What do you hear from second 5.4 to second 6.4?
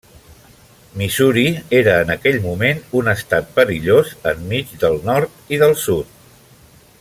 i del Sud.